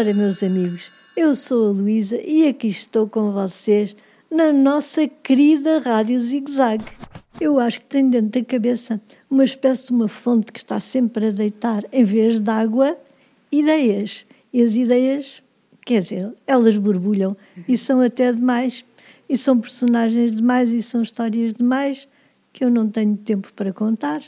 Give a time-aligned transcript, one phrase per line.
[0.00, 3.94] Ora, meus amigos, eu sou a Luísa e aqui estou com vocês
[4.30, 6.82] na nossa querida Rádio Zig Zag.
[7.38, 8.98] Eu acho que tenho dentro da cabeça
[9.30, 12.96] uma espécie de uma fonte que está sempre a deitar, em vez de água,
[13.52, 14.24] ideias.
[14.54, 15.42] E as ideias,
[15.84, 17.36] quer dizer, elas borbulham
[17.68, 18.82] e são até demais,
[19.28, 22.08] e são personagens demais e são histórias demais
[22.54, 24.22] que eu não tenho tempo para contar.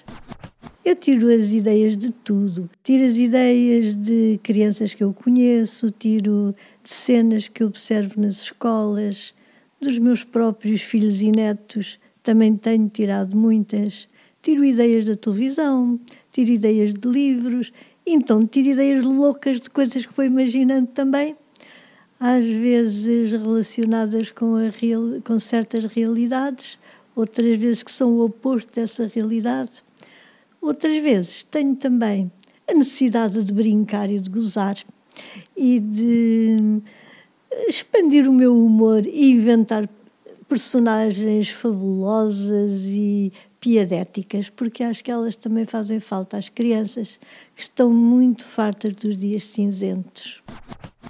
[0.85, 2.69] Eu tiro as ideias de tudo.
[2.83, 9.33] Tiro as ideias de crianças que eu conheço, tiro de cenas que observo nas escolas,
[9.81, 14.09] dos meus próprios filhos e netos, também tenho tirado muitas.
[14.43, 16.01] Tiro ideias da televisão,
[16.33, 17.73] tiro ideias de livros,
[18.05, 21.37] então tiro ideias loucas de coisas que vou imaginando também,
[22.19, 26.77] às vezes relacionadas com, real, com certas realidades,
[27.15, 29.85] outras vezes que são o oposto dessa realidade.
[30.63, 32.31] Outras vezes tenho também
[32.71, 34.77] a necessidade de brincar e de gozar
[35.57, 36.81] e de
[37.67, 39.89] expandir o meu humor e inventar
[40.49, 47.19] personagens fabulosas e piadéticas, porque acho que elas também fazem falta às crianças
[47.57, 50.43] que estão muito fartas dos dias cinzentos.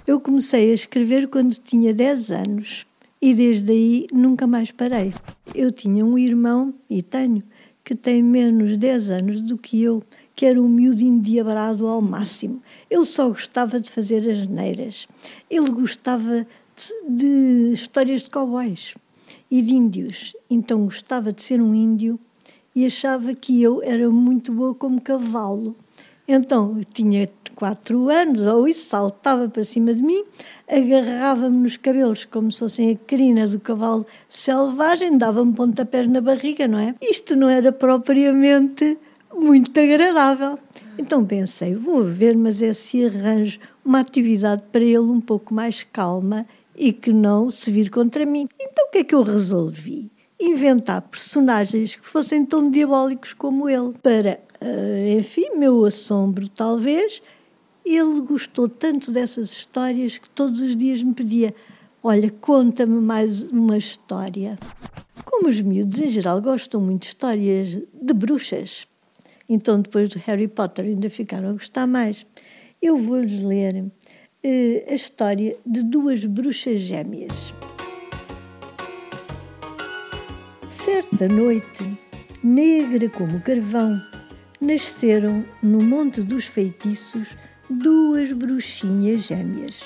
[0.07, 2.87] Eu comecei a escrever quando tinha 10 anos
[3.21, 5.13] e desde aí nunca mais parei.
[5.53, 7.41] Eu tinha um irmão, e tenho,
[7.83, 10.01] que tem menos 10 anos do que eu,
[10.35, 12.61] que era um miúdo endiabrado ao máximo.
[12.89, 15.07] Ele só gostava de fazer as neiras.
[15.49, 18.95] Ele gostava de, de histórias de cowboys
[19.51, 20.35] e de índios.
[20.49, 22.19] Então gostava de ser um índio
[22.75, 25.75] e achava que eu era muito boa como cavalo.
[26.27, 30.23] Então tinha quatro anos, ou isso, saltava para cima de mim,
[30.67, 36.67] agarrava-me nos cabelos como se fossem a crina do cavalo selvagem, dava-me pontapés na barriga,
[36.67, 36.95] não é?
[37.01, 38.97] Isto não era propriamente
[39.33, 40.57] muito agradável.
[40.97, 45.83] Então pensei, vou ver, mas é se arranjo uma atividade para ele um pouco mais
[45.83, 46.45] calma
[46.75, 48.47] e que não se vir contra mim.
[48.59, 50.11] Então o que é que eu resolvi?
[50.39, 57.21] Inventar personagens que fossem tão diabólicos como ele, para, uh, enfim, meu assombro talvez,
[57.85, 61.53] ele gostou tanto dessas histórias que todos os dias me pedia:
[62.01, 64.57] Olha, conta-me mais uma história.
[65.25, 68.87] Como os miúdos em geral gostam muito de histórias de bruxas,
[69.47, 72.25] então depois do Harry Potter ainda ficaram a gostar mais,
[72.81, 73.91] eu vou-lhes ler uh,
[74.91, 77.53] a história de duas bruxas gêmeas.
[80.67, 81.97] Certa noite,
[82.43, 84.01] negra como carvão,
[84.59, 87.37] nasceram no Monte dos Feitiços
[87.69, 89.83] duas bruxinhas gêmeas.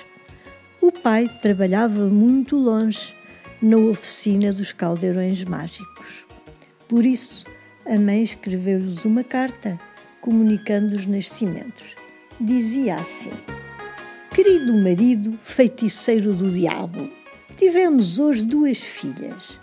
[0.82, 3.16] O pai trabalhava muito longe,
[3.62, 6.26] na oficina dos caldeirões mágicos.
[6.88, 7.46] Por isso,
[7.86, 9.80] a mãe escreveu-lhes uma carta
[10.22, 11.96] comunicando os nascimentos.
[12.40, 13.32] Dizia assim:
[14.34, 17.10] Querido marido, feiticeiro do diabo,
[17.56, 19.60] tivemos hoje duas filhas.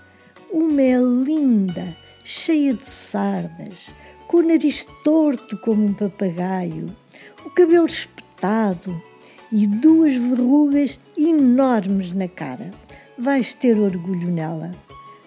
[0.51, 3.91] Uma é linda, cheia de sardas,
[4.27, 6.87] com o nariz torto como um papagaio,
[7.45, 9.01] o cabelo espetado
[9.53, 12.73] e duas verrugas enormes na cara.
[13.17, 14.73] Vais ter orgulho nela.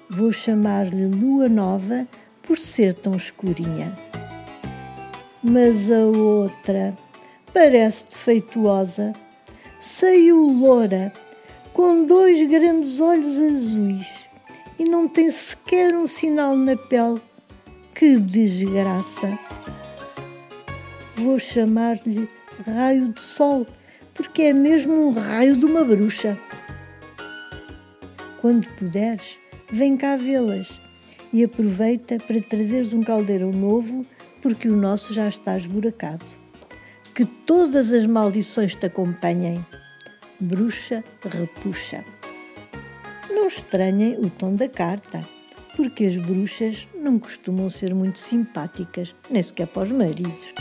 [0.10, 2.08] Vou chamar-lhe Lua Nova
[2.44, 3.94] por ser tão escurinha.
[5.44, 6.98] Mas a outra
[7.54, 9.14] parece defeituosa.
[9.80, 11.14] Saiu loura,
[11.74, 14.26] com dois grandes olhos azuis
[14.80, 17.22] e não tem sequer um sinal na pele.
[17.94, 19.38] Que desgraça!
[21.18, 22.30] Vou chamar-lhe
[22.64, 23.66] raio de sol,
[24.14, 26.38] porque é mesmo um raio de uma bruxa.
[28.40, 29.36] Quando puderes,
[29.72, 30.80] vem cá vê-las
[31.34, 34.06] e aproveita para trazeres um caldeirão novo,
[34.44, 36.24] porque o nosso já está esburacado.
[37.16, 39.66] Que todas as maldições te acompanhem.
[40.40, 42.06] Bruxa repuxa.
[43.28, 45.28] Não estranhem o tom da carta,
[45.76, 50.54] porque as bruxas não costumam ser muito simpáticas, nem sequer para os maridos.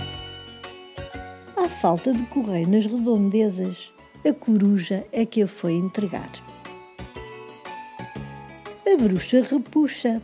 [1.67, 3.93] À falta de correio nas redondezas,
[4.25, 6.31] a coruja é que a foi entregar.
[8.87, 10.23] A bruxa repuxa.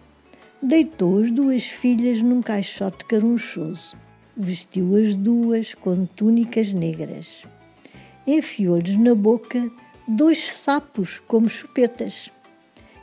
[0.62, 3.97] Deitou as duas filhas num caixote carunchoso,
[4.37, 7.43] vestiu as duas com túnicas negras,
[8.25, 9.69] enfiou-lhes na boca
[10.06, 12.31] dois sapos como chupetas.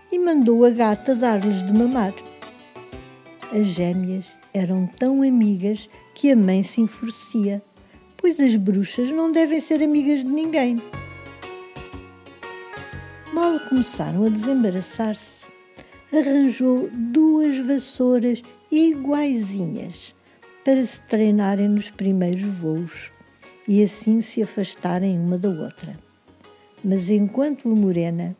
[0.09, 2.13] E mandou a gata dar-lhes de mamar.
[3.51, 7.61] As gêmeas eram tão amigas que a mãe se enfurecia
[8.19, 10.81] pois as bruxas não devem ser amigas de ninguém.
[13.33, 15.47] Mal começaram a desembaraçar-se,
[16.11, 20.13] arranjou duas vassouras iguaizinhas
[20.63, 23.11] para se treinarem nos primeiros voos
[23.67, 25.95] e assim se afastarem uma da outra.
[26.83, 28.35] Mas enquanto a morena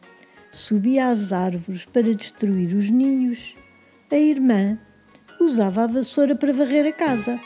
[0.52, 3.56] subia às árvores para destruir os ninhos,
[4.12, 4.78] a irmã
[5.40, 7.40] usava a vassoura para varrer a casa.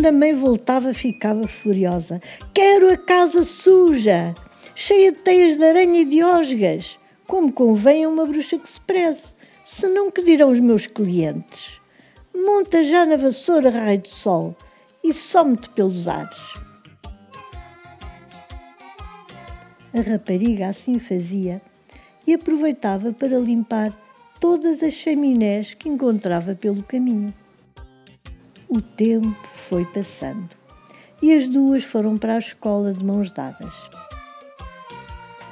[0.00, 2.22] Quando a mãe voltava, ficava furiosa.
[2.54, 4.34] Quero a casa suja,
[4.74, 8.80] cheia de teias de aranha e de osgas, como convém a uma bruxa que se
[8.80, 9.34] preze.
[9.62, 11.78] Senão, que dirão os meus clientes?
[12.34, 14.56] Monta já na vassoura, raio de sol,
[15.04, 16.54] e some-te pelos ares.
[19.92, 21.60] A rapariga assim fazia
[22.26, 23.92] e aproveitava para limpar
[24.40, 27.34] todas as chaminés que encontrava pelo caminho.
[28.72, 30.48] O tempo foi passando
[31.20, 33.74] e as duas foram para a escola de mãos dadas.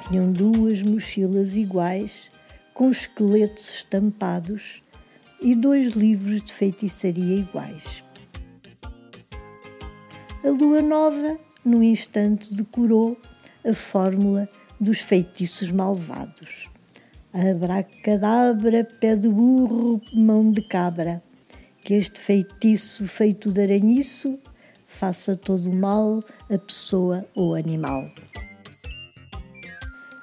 [0.07, 2.31] Tinham duas mochilas iguais,
[2.73, 4.85] com esqueletos estampados
[5.43, 8.05] e dois livros de feitiçaria iguais.
[10.45, 13.19] A lua nova, num instante, decorou
[13.69, 14.49] a fórmula
[14.79, 16.71] dos feitiços malvados.
[17.33, 21.21] Abracadabra, pé de burro, mão de cabra.
[21.89, 24.39] Que este feitiço feito de aranhiço
[24.85, 28.11] faça todo o mal a pessoa ou animal.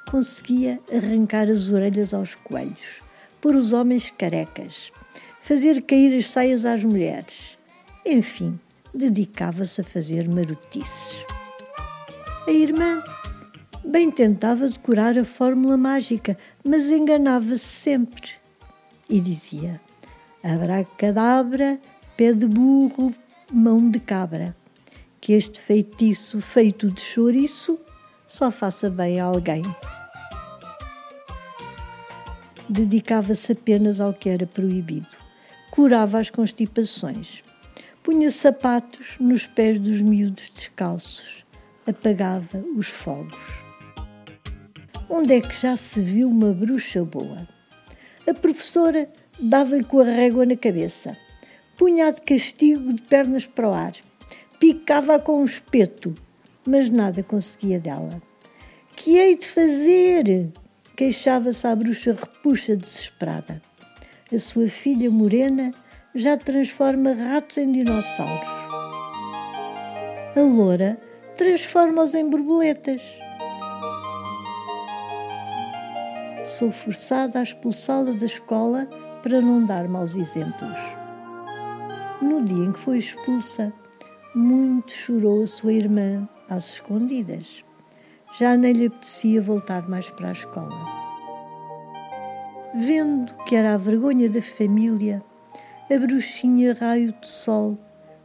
[0.08, 3.02] Conseguia arrancar as orelhas aos coelhos,
[3.42, 4.92] pôr os homens carecas,
[5.40, 7.58] fazer cair as saias às mulheres.
[8.06, 8.60] Enfim,
[8.94, 11.16] dedicava-se a fazer marotices.
[12.48, 13.02] A irmã
[13.84, 18.34] bem tentava decorar a fórmula mágica, mas enganava-se sempre.
[19.10, 19.82] E dizia:
[20.46, 21.80] Abracadabra,
[22.16, 23.12] pé de burro,
[23.52, 24.56] mão de cabra.
[25.20, 27.80] Que este feitiço feito de chouriço
[28.28, 29.64] só faça bem a alguém.
[32.70, 35.18] Dedicava-se apenas ao que era proibido.
[35.72, 37.44] Curava as constipações.
[38.04, 41.44] Punha sapatos nos pés dos miúdos descalços.
[41.88, 43.64] Apagava os fogos.
[45.10, 47.48] Onde é que já se viu uma bruxa boa?
[48.28, 49.10] A professora
[49.40, 51.18] dava-lhe com a régua na cabeça,
[51.78, 53.94] punha de castigo de pernas para o ar,
[54.60, 56.16] picava com um espeto,
[56.66, 58.22] mas nada conseguia dela.
[58.96, 60.50] Que hei de fazer?
[60.96, 63.62] Queixava-se a bruxa repuxa desesperada.
[64.34, 65.74] A sua filha morena
[66.14, 68.48] já transforma ratos em dinossauros.
[70.36, 70.98] A loura
[71.36, 73.02] transforma-os em borboletas.
[76.46, 78.88] sou forçada a expulsá-la da escola
[79.26, 80.80] para não dar maus exemplos.
[82.22, 83.74] No dia em que foi expulsa,
[84.36, 87.66] muito chorou a sua irmã às escondidas.
[88.38, 90.86] Já nem lhe apetecia voltar mais para a escola.
[92.76, 95.24] Vendo que era a vergonha da família,
[95.92, 97.80] a bruxinha raio de sol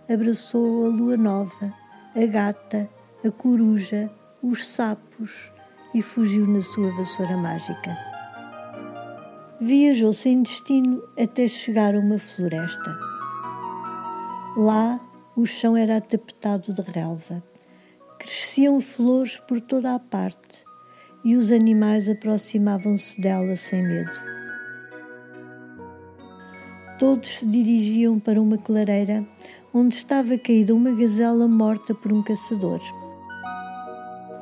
[0.06, 1.73] abraçou a lua nova,
[2.14, 2.91] a gata,
[3.25, 4.11] a coruja,
[4.43, 5.50] os sapos
[5.94, 8.09] e fugiu na sua vassoura mágica
[9.60, 12.98] viajou sem destino até chegar a uma floresta.
[14.56, 14.98] Lá
[15.36, 17.42] o chão era tapetado de relva.
[18.18, 20.64] Cresciam flores por toda a parte
[21.22, 24.18] e os animais aproximavam-se dela sem medo.
[26.98, 29.22] Todos se dirigiam para uma clareira
[29.74, 32.81] onde estava caída uma gazela morta por um caçador.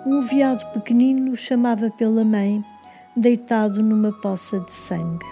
[0.07, 2.65] Um veado pequenino chamava pela mãe
[3.19, 5.27] deitado numa poça de sangue.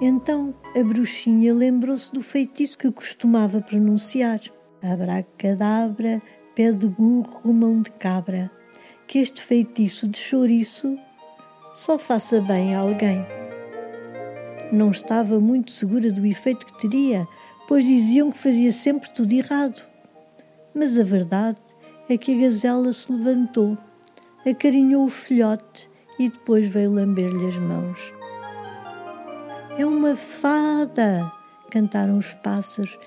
[0.00, 4.40] Então a bruxinha lembrou-se do feitiço que costumava pronunciar:
[4.82, 6.20] Abracadabra,
[6.54, 8.50] pé de burro, mão de cabra.
[9.06, 10.98] Que este feitiço de chouriço
[11.74, 13.24] só faça bem a alguém.
[14.72, 17.28] Não estava muito segura do efeito que teria,
[17.68, 19.82] pois diziam que fazia sempre tudo errado.
[20.74, 21.60] Mas a verdade
[22.08, 23.78] é que a gazela se levantou,
[24.44, 28.12] acarinhou o filhote e depois veio lamber-lhe as mãos.
[29.78, 31.32] É uma fada!
[31.70, 32.98] cantaram os pássaros.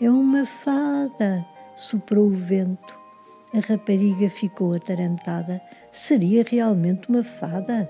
[0.00, 1.46] É uma fada!
[1.76, 2.98] soprou o vento.
[3.54, 5.60] A rapariga ficou atarantada.
[5.92, 7.88] Seria realmente uma fada?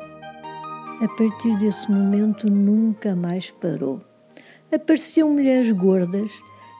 [1.00, 4.02] A partir desse momento nunca mais parou.
[4.72, 6.30] Apareciam mulheres gordas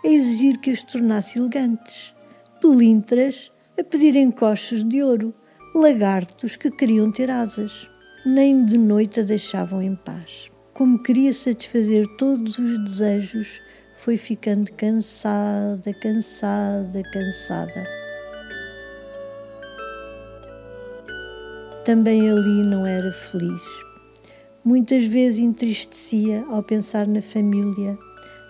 [0.04, 2.14] a exigir que as tornasse elegantes,
[2.60, 5.34] pelintras a pedirem coxas de ouro
[5.76, 7.88] lagartos que queriam ter asas.
[8.24, 10.50] Nem de noite a deixavam em paz.
[10.72, 13.60] Como queria satisfazer todos os desejos,
[13.94, 17.86] foi ficando cansada, cansada, cansada.
[21.84, 23.62] Também ali não era feliz.
[24.64, 27.96] Muitas vezes entristecia ao pensar na família,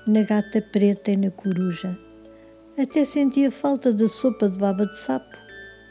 [0.07, 1.99] na gata preta e na coruja.
[2.79, 5.36] Até sentia falta da sopa de baba de sapo.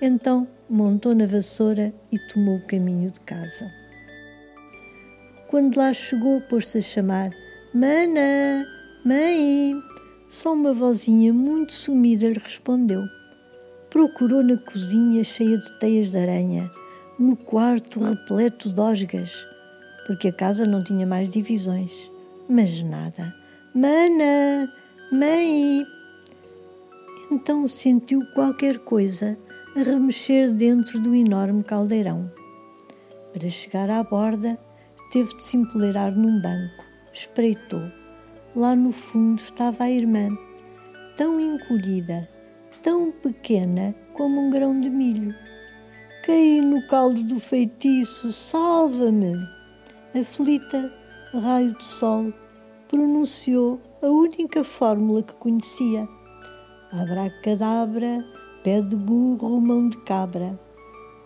[0.01, 3.71] Então montou na vassoura e tomou o caminho de casa.
[5.47, 7.31] Quando lá chegou, pôs-se a chamar:
[7.73, 8.67] Mana,
[9.05, 9.79] mãe!
[10.27, 13.03] Só uma vozinha muito sumida lhe respondeu.
[13.89, 16.69] Procurou na cozinha cheia de teias de aranha,
[17.17, 19.47] no quarto repleto de osgas,
[20.05, 22.11] porque a casa não tinha mais divisões.
[22.49, 23.33] Mas nada.
[23.73, 24.69] Mana,
[25.11, 25.85] mãe!
[27.31, 29.37] Então sentiu qualquer coisa
[29.75, 32.31] a remexer dentro do enorme caldeirão.
[33.33, 34.57] Para chegar à borda,
[35.11, 36.85] teve de se empoleirar num banco.
[37.11, 37.91] Espreitou.
[38.55, 40.29] Lá no fundo estava a irmã,
[41.17, 42.29] tão encolhida,
[42.81, 45.35] tão pequena como um grão de milho.
[46.25, 49.35] Caí no caldo do feitiço, salva-me!
[50.17, 50.89] Aflita,
[51.33, 52.33] raio de sol,
[52.87, 56.07] pronunciou a única fórmula que conhecia.
[56.93, 58.23] Abracadabra,
[58.65, 60.59] pé de burro, mão de cabra.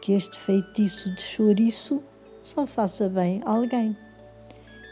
[0.02, 2.04] Que este feitiço de chouriço
[2.44, 3.96] só faça bem a alguém.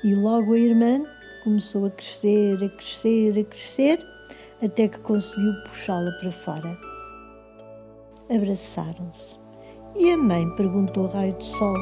[0.01, 1.04] E logo a irmã
[1.44, 4.08] começou a crescer, a crescer, a crescer,
[4.63, 6.77] até que conseguiu puxá-la para fora.
[8.34, 9.38] Abraçaram-se.
[9.94, 11.75] E a mãe perguntou ao raio de sol.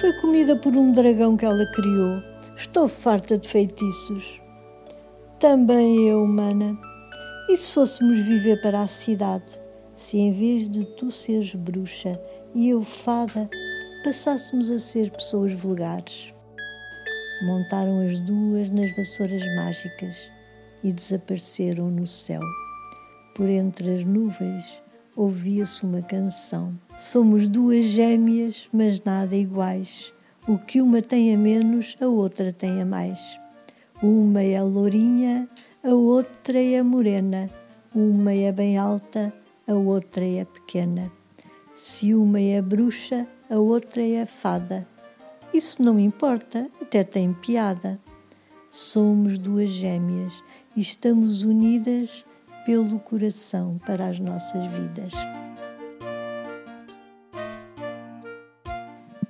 [0.00, 2.22] Foi comida por um dragão que ela criou.
[2.56, 4.40] Estou farta de feitiços.
[5.38, 6.91] Também eu, mana.
[7.48, 9.60] E se fôssemos viver para a cidade?
[9.96, 12.18] Se em vez de tu seres bruxa
[12.54, 13.48] e eu fada,
[14.04, 16.32] passássemos a ser pessoas vulgares?
[17.42, 20.30] montaram as duas nas vassouras mágicas
[20.82, 22.40] e desapareceram no céu.
[23.34, 24.82] Por entre as nuvens
[25.16, 26.74] ouvia-se uma canção.
[26.96, 30.12] Somos duas gêmeas, mas nada iguais.
[30.46, 33.20] O que uma tem a menos, a outra tem a mais.
[34.02, 35.48] Uma é lourinha,
[35.84, 37.50] a outra é morena.
[37.94, 39.32] Uma é bem alta,
[39.66, 41.10] a outra é pequena.
[41.74, 44.86] Se uma é bruxa, a outra é fada.
[45.52, 48.00] Isso não importa, até tem piada.
[48.70, 50.32] Somos duas gêmeas
[50.76, 52.24] e estamos unidas
[52.64, 55.12] pelo coração para as nossas vidas.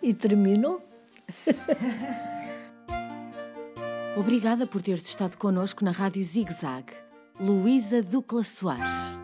[0.03, 0.83] E terminou.
[4.15, 6.85] Obrigada por teres estado connosco na Rádio Zig Zag.
[7.41, 9.22] Luísa Ducla Soares.